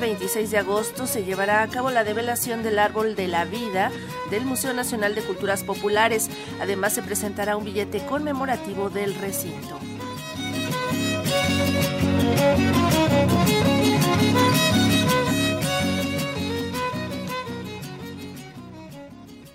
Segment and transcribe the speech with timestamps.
[0.00, 3.90] 26 de agosto se llevará a cabo la develación del árbol de la vida
[4.30, 6.30] del Museo Nacional de Culturas Populares.
[6.60, 9.78] Además se presentará un billete conmemorativo del recinto.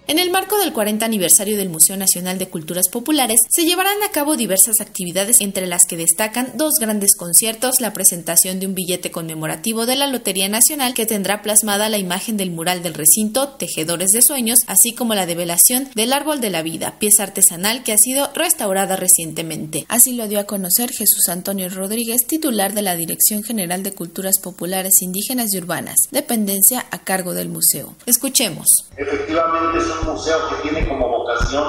[0.07, 4.11] En el marco del 40 aniversario del Museo Nacional de Culturas Populares, se llevarán a
[4.11, 9.09] cabo diversas actividades entre las que destacan dos grandes conciertos, la presentación de un billete
[9.09, 14.11] conmemorativo de la Lotería Nacional que tendrá plasmada la imagen del mural del recinto Tejedores
[14.11, 17.97] de Sueños, así como la develación del Árbol de la Vida, pieza artesanal que ha
[17.97, 19.87] sido restaurada recientemente.
[19.89, 24.37] Así lo dio a conocer Jesús Antonio Rodríguez, titular de la Dirección General de Culturas
[24.37, 27.95] Populares Indígenas y Urbanas, dependencia a cargo del museo.
[28.05, 28.67] Escuchemos.
[28.97, 31.63] Efectivamente, un museo que tiene como vocación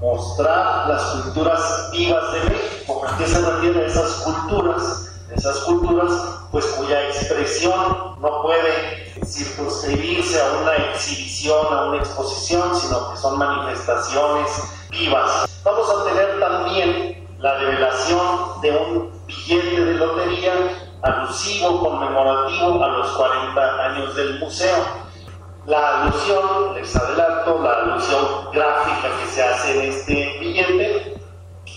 [0.00, 3.02] mostrar las culturas vivas de México.
[3.06, 5.12] ¿A qué se refiere esas culturas?
[5.34, 6.12] Esas culturas,
[6.52, 13.38] pues cuya expresión no puede circunscribirse a una exhibición, a una exposición, sino que son
[13.38, 14.50] manifestaciones
[14.90, 15.60] vivas.
[15.64, 20.52] Vamos a tener también la revelación de un billete de lotería
[21.02, 25.05] alusivo, conmemorativo a los 40 años del museo
[25.66, 28.22] la alusión, les adelanto, la alusión
[28.52, 31.14] gráfica que se hace en este billete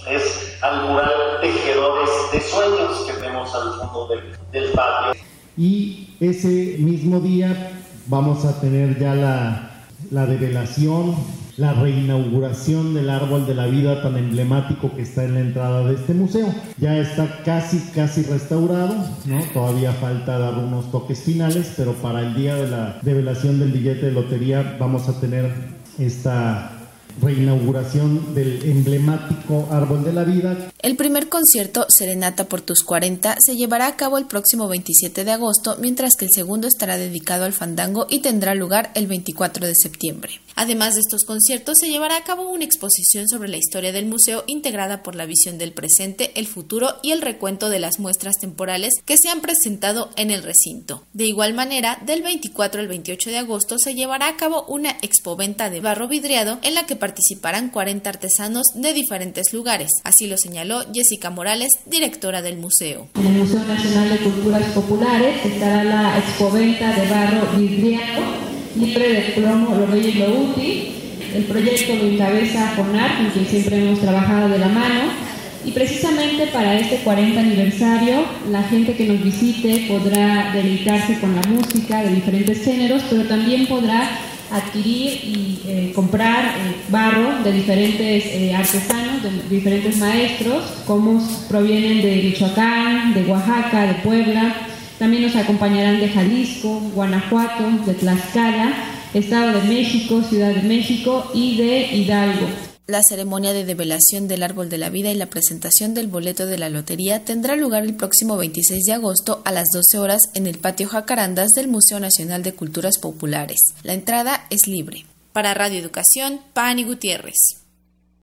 [0.07, 5.19] es al mural Tejedores de Sueños que tenemos al fondo del, del patio.
[5.57, 7.71] Y ese mismo día
[8.07, 9.68] vamos a tener ya la,
[10.11, 11.15] la develación
[11.59, 15.95] la reinauguración del árbol de la vida tan emblemático que está en la entrada de
[15.95, 16.47] este museo.
[16.77, 19.43] Ya está casi, casi restaurado, ¿no?
[19.53, 24.05] Todavía falta dar unos toques finales, pero para el día de la develación del billete
[24.05, 25.51] de lotería vamos a tener
[25.97, 26.78] esta
[27.21, 30.71] reinauguración del emblemático Árbol de la Vida.
[30.79, 35.31] El primer concierto, Serenata por tus 40, se llevará a cabo el próximo 27 de
[35.31, 39.75] agosto, mientras que el segundo estará dedicado al fandango y tendrá lugar el 24 de
[39.75, 40.31] septiembre.
[40.59, 44.43] Además de estos conciertos, se llevará a cabo una exposición sobre la historia del museo
[44.45, 48.91] integrada por la visión del presente, el futuro y el recuento de las muestras temporales
[49.05, 51.05] que se han presentado en el recinto.
[51.13, 55.69] De igual manera, del 24 al 28 de agosto se llevará a cabo una expoventa
[55.69, 59.87] de barro vidriado en la que participarán 40 artesanos de diferentes lugares.
[60.03, 63.07] Así lo señaló Jessica Morales, directora del museo.
[63.15, 69.21] En el Museo Nacional de Culturas Populares estará la expoventa de barro vidriado, libre de
[69.35, 70.91] plomo, lo bello y lo útil.
[71.35, 75.29] El proyecto lo encabeza CONAR, con quien siempre hemos trabajado de la mano.
[75.65, 81.41] Y precisamente para este 40 aniversario, la gente que nos visite podrá dedicarse con la
[81.43, 84.09] música de diferentes géneros, pero también podrá
[84.51, 92.01] adquirir y eh, comprar eh, barro de diferentes eh, artesanos, de diferentes maestros, como provienen
[92.01, 94.55] de Michoacán, de Oaxaca, de Puebla.
[94.99, 98.73] También nos acompañarán de Jalisco, Guanajuato, de Tlaxcala,
[99.13, 102.45] Estado de México, Ciudad de México y de Hidalgo.
[102.85, 106.57] La ceremonia de develación del árbol de la vida y la presentación del boleto de
[106.57, 110.57] la lotería tendrá lugar el próximo 26 de agosto a las 12 horas en el
[110.57, 113.59] patio Jacarandas del Museo Nacional de Culturas Populares.
[113.83, 115.05] La entrada es libre.
[115.31, 117.58] Para Radio Educación, Pani Gutiérrez.